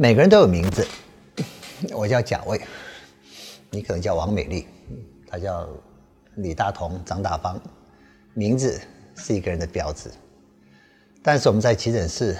[0.00, 0.86] 每个人都有名字，
[1.90, 2.60] 我叫贾卫，
[3.68, 4.64] 你可能叫王美丽，
[5.26, 5.68] 他叫
[6.36, 7.60] 李大同、张大方，
[8.32, 8.80] 名字
[9.16, 10.08] 是一个人的标志。
[11.20, 12.36] 但是我们在急诊室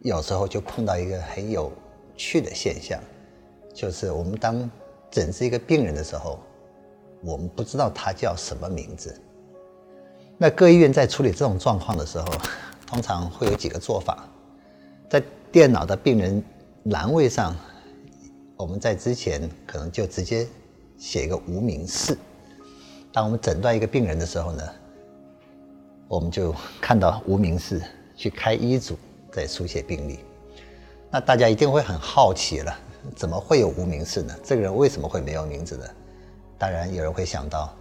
[0.00, 1.72] 有时候就碰到一个很有
[2.16, 3.00] 趣的现象，
[3.72, 4.68] 就是我们当
[5.12, 6.40] 诊治一个病人的时候，
[7.22, 9.16] 我们不知道他叫什么名字。
[10.36, 12.26] 那各医院在处理这种状况的时候，
[12.84, 14.28] 通常会有几个做法，
[15.08, 15.22] 在
[15.52, 16.44] 电脑的病人。
[16.84, 17.54] 栏位上，
[18.56, 20.48] 我们在之前可能就直接
[20.96, 22.16] 写一个无名氏。
[23.12, 24.66] 当我们诊断一个病人的时候呢，
[26.08, 27.82] 我们就看到无名氏，
[28.16, 28.96] 去开医嘱，
[29.30, 30.20] 再书写病历。
[31.10, 32.74] 那大家一定会很好奇了，
[33.14, 34.34] 怎么会有无名氏呢？
[34.42, 35.86] 这个人为什么会没有名字呢？
[36.56, 37.76] 当然有人会想到，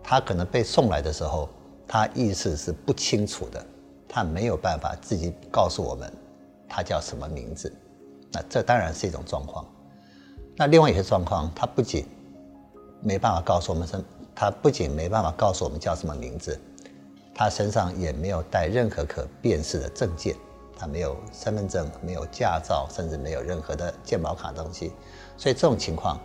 [0.00, 1.48] 他可能被送来的时候，
[1.88, 3.66] 他意识是不清楚的，
[4.08, 6.12] 他没有办法自己告诉我们
[6.68, 7.72] 他叫什么名字。
[8.34, 9.64] 那这当然是一种状况。
[10.56, 12.04] 那另外一些状况，他不仅
[13.00, 14.04] 没办法告诉我们身，
[14.34, 16.60] 他不仅没办法告诉我们叫什么名字，
[17.32, 20.34] 他身上也没有带任何可辨识的证件，
[20.76, 24.92] 他没有身份证，没有驾照，甚至没有任何的健保卡东西。
[25.36, 26.20] 所以这种情况，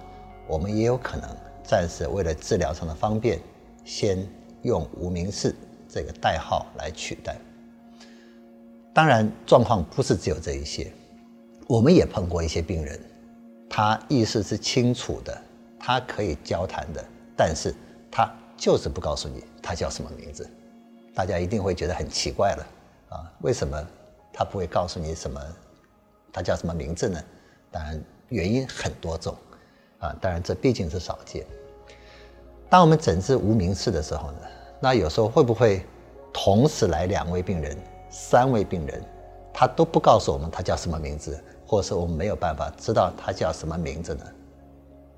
[0.48, 1.30] 我们也有可能
[1.64, 3.40] 暂时为了治疗上的方便，
[3.86, 4.28] 先
[4.64, 5.56] 用无名氏
[5.88, 7.36] 这个代号来取代。
[8.94, 10.92] 当然，状况不是只有这一些。
[11.70, 13.00] 我们也碰过一些病人，
[13.70, 15.40] 他意识是清楚的，
[15.80, 17.06] 他可以交谈的，
[17.38, 17.72] 但是
[18.10, 20.50] 他就是不告诉你他叫什么名字，
[21.14, 22.68] 大家一定会觉得很奇怪了
[23.10, 23.32] 啊？
[23.42, 23.80] 为什么
[24.34, 25.40] 他不会告诉你什么？
[26.34, 27.24] 他叫什么名字呢？
[27.70, 29.38] 当然原因很多种
[30.00, 31.46] 啊，当然这毕竟是少见。
[32.68, 34.40] 当我们诊治无名氏的时候呢，
[34.80, 35.86] 那有时候会不会
[36.34, 37.78] 同时来两位病人、
[38.10, 39.04] 三位病人，
[39.54, 41.40] 他都不告诉我们他叫什么名字？
[41.70, 44.26] 或是我们没有办法知道他叫什么名字呢？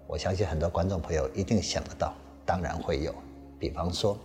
[0.06, 2.14] 我相信很多观众朋友一定想得到，
[2.46, 3.16] 当然会有。
[3.58, 4.18] 比方说，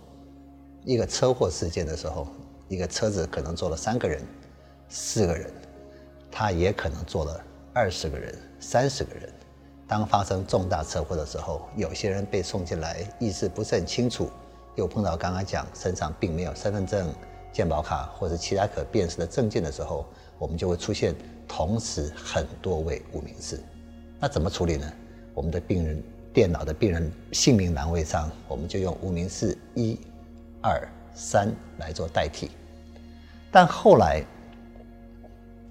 [0.83, 2.27] 一个车祸事件的时候，
[2.67, 4.21] 一个车子可能坐了三个人、
[4.89, 5.49] 四个人，
[6.29, 7.41] 他也可能坐了
[7.73, 9.31] 二十个人、三十个人。
[9.87, 14.29] 当发生重大车祸的时候，有些人被送进来，意识不是很清楚，
[14.75, 17.07] 又碰到刚刚讲身上并没有身份证、
[17.51, 20.05] 健保卡或者其他可辨识的证件的时候，
[20.37, 21.15] 我们就会出现。
[21.49, 23.57] 同时很多位无名氏，
[24.19, 24.91] 那怎么处理呢？
[25.33, 26.03] 我们的病人
[26.33, 29.97] 电脑的病人姓名栏位上，我们就用无名氏一、
[30.61, 32.51] 二、三来做代替。
[33.49, 34.21] 但后来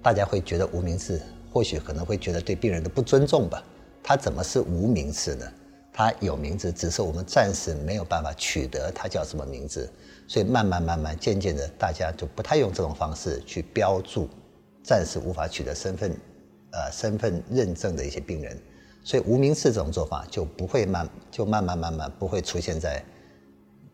[0.01, 1.21] 大家会觉得无名氏
[1.53, 3.63] 或许可能会觉得对病人的不尊重吧？
[4.01, 5.45] 他怎么是无名氏呢？
[5.93, 9.87] 他有名字，只是我们暂时没有办法取得他叫什么名字，
[10.27, 14.29] 所以慢慢慢慢渐渐的，大家就不太用这种方式去标注。
[14.83, 16.11] 暂时无法取得身份，
[16.71, 18.57] 呃，身份认证的一些病人，
[19.03, 23.03] 所以无名氏这种做法就不会慢，就慢慢慢慢不会出现在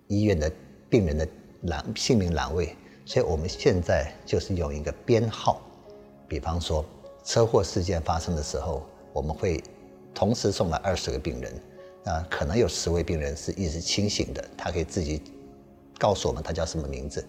[0.08, 0.52] 医院的
[0.92, 1.28] 病人的
[1.64, 2.76] 栏姓名栏位。
[3.06, 5.60] 所以我们现在就是用一个编号，
[6.28, 6.86] 比方说
[7.24, 9.64] 车祸事件发生的时候，我们会
[10.14, 11.54] 同时送来二十个病人，
[12.06, 15.24] 啊，可能有十位病人是一直清醒的，他可以自己
[16.04, 17.26] 告诉我们他叫什么名字。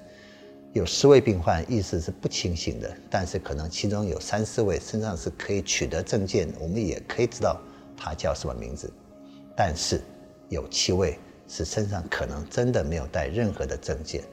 [0.72, 7.56] 有十位病患意识是不清醒的，但是可能其中有三四位身上是可以取得证件，我们也可以知道
[7.96, 8.92] 他叫什么名字。
[9.56, 10.00] 但是
[10.48, 14.24] 有七位是身上可能真的没有带任何的证件，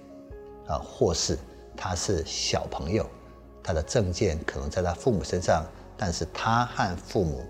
[0.66, 1.38] 啊，或是
[1.78, 3.08] 他是小朋友，
[3.62, 5.64] 他的证件可能在他父母身上，
[5.96, 7.46] 但是他和父母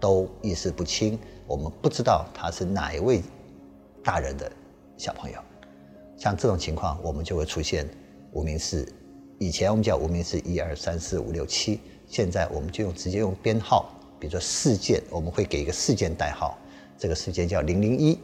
[0.00, 3.22] 都意识不清，我们不知道他是哪一位
[4.02, 4.50] 大人的
[4.96, 5.38] 小朋友。
[6.16, 7.88] 像这种情况，我们就会出现。
[8.32, 8.84] 无名氏，
[9.38, 13.88] 以前我们叫无名氏一二三四五六七，现在我们就用直接用编号，
[14.18, 16.58] 比如说事件，我们会给一个事件代号，
[16.98, 18.18] 这个事件叫零零一，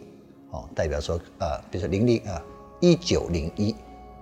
[0.50, 2.42] 哦，代表说呃，比如说零零啊
[2.80, 3.72] 一九零一，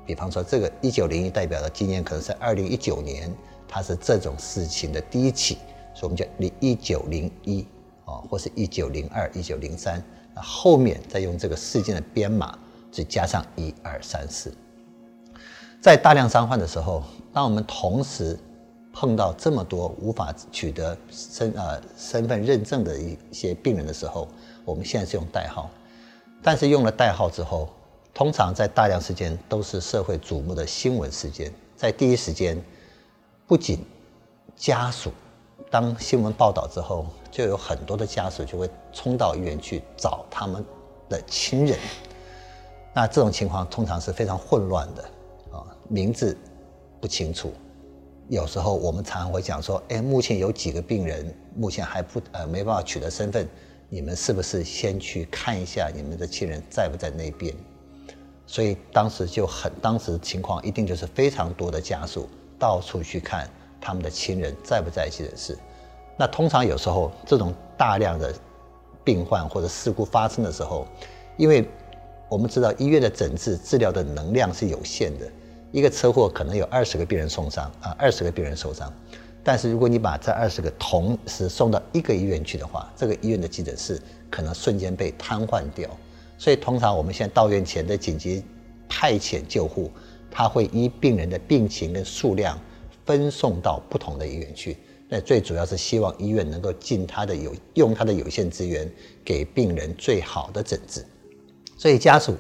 [0.05, 3.34] 比方说这个一九零一代表的今年可能是二零一九年，
[3.66, 5.57] 它是这种事情的第一起，
[5.95, 7.66] 所以我们叫零一九零一，
[8.04, 10.04] 哦，或是一九零二一九零三，
[10.34, 12.59] 那后面再用这个事件的编码，
[12.91, 14.53] 再加上一二三四。
[15.81, 17.03] 在大量伤患的时候，
[17.33, 18.39] 当我们同时
[18.93, 24.27] 碰到这么多无法取得身呃身份认证的一些病人的时候，
[24.65, 25.71] 我们现在是用代号，
[26.43, 27.69] 但是用了代号之后，
[28.13, 32.61] 通常在大量时间都是社会瞩目的新闻事件，在第一时间，
[33.47, 33.85] 不仅
[34.57, 35.13] 家属
[35.71, 40.65] 当新闻报道之后，就有很多的家属就会冲到医院去找他们
[41.09, 41.79] 的亲人，
[42.95, 45.03] 那这种情况通常是非常混乱的。
[45.51, 46.37] 啊名字
[47.01, 47.53] 不清楚，
[48.29, 53.49] 有时候我们常常会讲说，哎，目前有几个病人目前还不呃没办法取得身份，
[53.89, 57.55] 你们是不是先去看一下你们的亲人在不在那边？
[58.47, 63.49] 所以当时就很，当时情况一定就是非常多的家属到处去看
[63.81, 65.57] 他们的亲人在不在急诊室。
[66.17, 68.35] 那通常有时候这种大量的
[69.05, 70.87] 病患或者事故发生的时候，
[71.37, 71.67] 因为
[72.28, 75.27] 我们知道医院的诊治治疗的能量是有限的。
[75.72, 78.92] 一个车祸可能有二十个病人受伤啊，二十个病人受伤，
[79.42, 85.89] 但是如果你把这二十个同时送到一个医院去的话，这个医院的急诊室可能瞬间被瘫痪掉。
[86.39, 88.45] 所以通常我们现在到院前的紧急
[88.89, 89.91] 派遣救护，
[90.30, 92.59] 它会依病人的病情跟数量
[93.04, 94.77] 分送到不同的医院去。
[95.09, 98.91] 那最主要是希望医院能够尽它的有用它的有限资源，
[99.25, 101.04] 给病人最好的诊治。
[101.78, 102.36] 所以家属。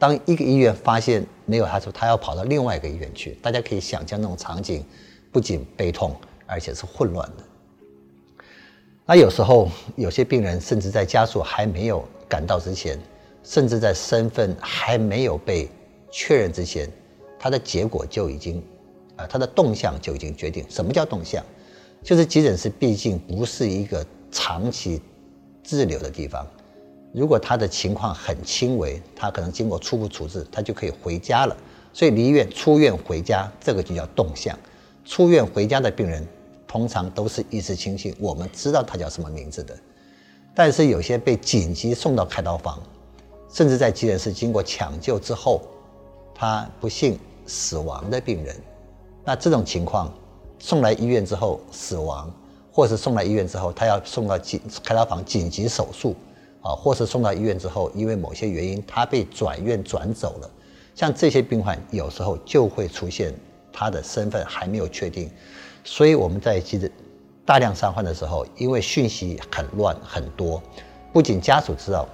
[0.00, 4.84] 当一个医院发现没有他说他要跑到另外一个医院去，大家可以想象那种场景，
[5.32, 6.14] 不仅悲痛，
[6.46, 8.44] 而且是混乱的。
[9.04, 12.96] 那有时候有些病人甚至在家属还没有赶到之前，
[13.42, 15.68] 甚至在身份还没有被
[16.12, 16.88] 确认之前，
[17.40, 18.62] 他的结果就已经，
[19.16, 20.64] 啊，他的动向就已经决定。
[20.68, 21.44] 什么叫动向？
[22.04, 25.02] 就是急诊室毕竟不是一个长期
[25.64, 26.46] 滞留的地方。
[27.12, 31.56] 如果他的情况很轻微，他可能经过初步处置，他就可以回家了。
[31.92, 34.56] 所以离院出院回家，这个就叫动向。
[35.04, 36.26] 出院回家的病人
[36.66, 39.74] 通常都是意识清醒，我们知道他叫什么名字的。
[40.54, 42.78] 但是有些被紧急送到开刀房，
[43.50, 45.62] 甚至在急诊室经过抢救之后，
[46.34, 48.54] 他不幸死亡的病人，
[49.24, 50.12] 那这种情况
[50.58, 52.30] 送来医院之后死亡，
[52.70, 56.14] 或是送来医院之后他要送到紧开刀房紧急手术。
[56.62, 60.50] 啊，或是送到医院之后，因为某些原因他被转院转走了，
[60.94, 63.32] 像这些病患有时候就会出现
[63.72, 65.30] 他的身份还没有确定，
[65.84, 66.90] 所以我们在记得
[67.44, 70.60] 大量伤患的时候，因为讯息很乱很多，
[71.12, 72.08] 不仅家属知道，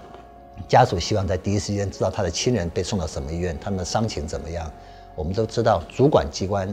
[0.68, 4.70] 家属希望在第一时间知道他的亲人被送到什么医院，他们的伤情怎么样，
[5.16, 6.68] 我们都知道主管机关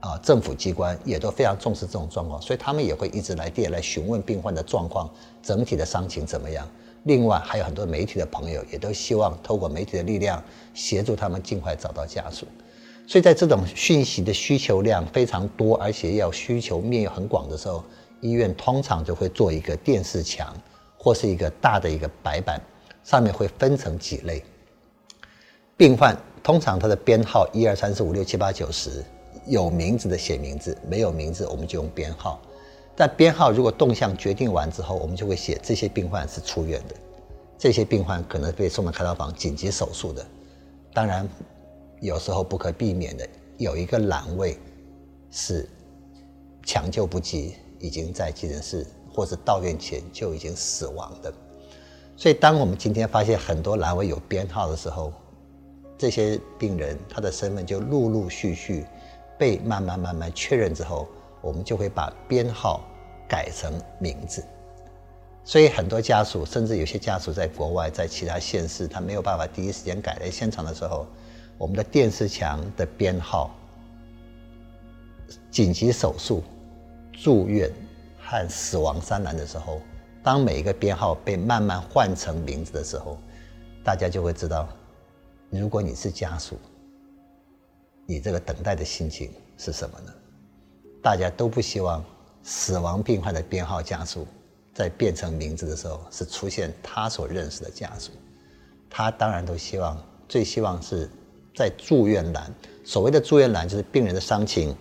[0.00, 5.08] 啊政府机关也都非常重视这种状况，所以他们也会一直来电来询问病患的状况，
[5.42, 6.66] 整体的伤情怎么样。
[7.04, 12.46] 另外还有很多媒体的朋友也都希望透过媒体的力量协助他们尽快找到家属，
[13.08, 17.82] 所以在这种讯息的需求量非常多，而且要需求面又很广的时候，
[18.20, 20.56] 医院通常就会做一个电视墙
[20.96, 22.60] 或是一个大的一个白板，
[23.02, 24.40] 上面会分成几类
[25.76, 29.04] 病患，通常他的编号一二三四五六七八九十，
[29.46, 32.40] 有名字的写名字，没有名字我们就用编号。
[32.94, 36.94] 但编号如果动向决定完之后，我们就会写这些病患是出院的，
[37.56, 40.24] 这些病患可能被送到开刀房紧急手术的。
[40.92, 41.26] 当然，
[42.00, 44.58] 有时候不可避免的有一个栏位
[45.30, 45.66] 是
[46.64, 51.32] 抢救不及，已经在急诊室或者到院前就已经死亡的。
[52.14, 55.10] 所以，当我们今天发现很多栏位有编号的时候，
[55.96, 58.84] 这些病人他的身份就陆陆续续
[59.38, 61.08] 被慢慢慢慢确认之后。
[61.42, 62.80] 我们就会把编号
[63.28, 64.42] 改成名字，
[65.44, 70.16] 所以很多家属，甚至有些家属在国外，在其他县市，他没有办法第一时间改。
[70.20, 71.06] 在现场的时候，
[71.58, 73.50] 我们的电视墙的编号、
[75.50, 76.44] 紧急手术、
[77.12, 77.70] 住院
[78.20, 79.80] 和死亡三栏的时候，
[80.22, 83.18] 当每一个编号被慢慢换成名字的时候，
[83.82, 84.68] 大家就会知道，
[85.50, 86.56] 如果你是家属，
[88.06, 90.12] 你这个等待的心情是什么呢？
[91.02, 92.02] 大家都不希望
[92.44, 94.26] 死亡病患的编号家属
[94.72, 98.12] 在变成名字的时候是出现他所认识的家属，
[98.88, 101.10] 他当然都希望最希望是
[101.54, 102.54] 在住院栏。
[102.84, 104.74] 所谓的住院栏就是病人的伤情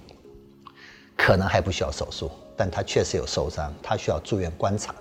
[1.17, 4.93] 可能还不需要手术，但他确实有受伤，他需要住院观察。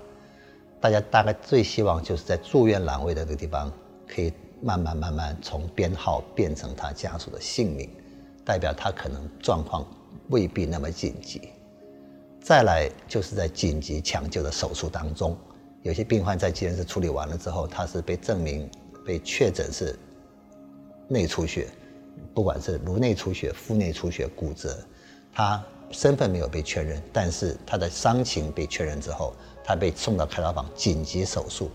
[0.81, 3.71] 大家大概最希望就是在住院栏位的这个地方，
[4.09, 7.89] 可以慢慢慢慢从编号变成他家属的姓名，
[8.45, 9.87] 代表他可能状况。
[10.29, 11.51] 未必那么紧急。
[12.43, 15.37] 再来就是在紧急抢救的手术当中，
[15.83, 18.69] 有些病患在急诊室处理完了之后，他是被证明
[19.05, 19.99] 被确诊是
[21.07, 21.69] 内出血，
[22.33, 24.75] 不管是颅内出血、腹内出血、骨折，
[25.35, 31.71] 他身份没有被确认，但是他的伤情被确认之后，他被送到开刀房紧急手术。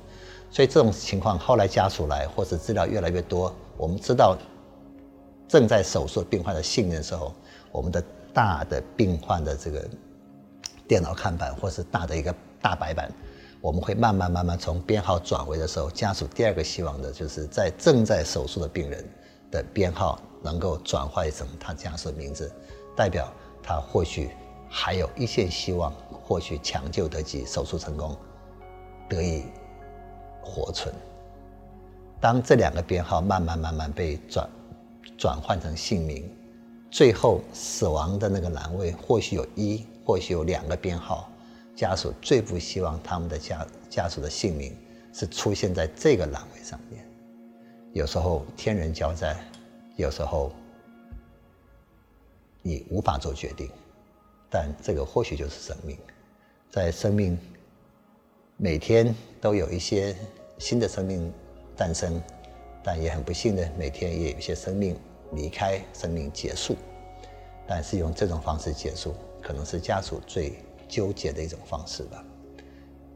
[0.49, 4.35] 所以这种情况后来家属来或是资料越来越多，我们知道
[5.47, 7.31] 正在手术病患的信任时候，
[7.71, 8.03] 我们的。
[8.35, 9.87] 大的病患的这个
[10.85, 13.09] 电脑看板，或是大的一个大白板，
[13.61, 19.03] 我们会慢慢慢慢从编号转为的时候，家属第二个希望的就是在正在手术的病人
[19.49, 22.51] 的编号能够转换成他家属的名字，
[22.93, 23.31] 代表
[23.63, 24.29] 他或许
[24.69, 28.17] 还有一线希望，或许抢救得及，手术成功，
[29.07, 29.45] 得以
[30.43, 30.93] 活存。
[32.19, 34.49] 当这两个编号慢慢慢慢被转
[35.17, 36.29] 转换成姓名，
[36.95, 41.29] 最后死亡的那个栏位或许有一，或许有两个编号，
[41.75, 44.73] 家属最不希望他们的家家属的姓名
[45.11, 47.05] 是出现在这个栏位上面。
[47.91, 49.35] 有时候天人交战，
[49.97, 50.53] 有时候
[52.61, 53.69] 你无法做决定，
[54.49, 55.97] 但这个或许就是生命，
[56.71, 57.37] 在生命
[58.55, 60.15] 每天都有一些
[60.59, 61.29] 新的生命。
[61.75, 62.21] 诞生，
[62.81, 64.95] 但也很不幸的，每天也有一些生命
[65.33, 66.75] 离开，生命结束。
[67.67, 70.53] 但是用这种方式结束，可能是家属最
[70.87, 72.23] 纠结的一种方式吧。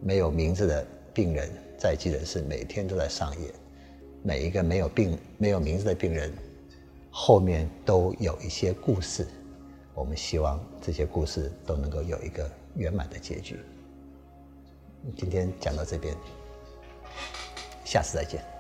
[0.01, 3.53] 没有名字的病人在急诊室每天都在上演，
[4.23, 6.33] 每一个没有病、没有名字的病人
[7.11, 9.27] 后面都有一些故事。
[9.93, 13.59] 我们希望这些故事都能够有一个圆满的结局。
[15.15, 16.15] 今天讲到这边。
[17.85, 18.58] 下次再见。